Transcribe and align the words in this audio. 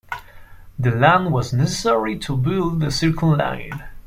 The 0.79 0.89
land 0.89 1.31
was 1.31 1.53
necessary 1.53 2.17
to 2.17 2.35
build 2.35 2.79
the 2.79 2.89
Circle 2.89 3.37
Line. 3.37 3.83